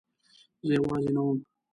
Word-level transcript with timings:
زه 0.65 0.71
یوازې 0.77 1.09
نه 1.15 1.21
وم. 1.25 1.37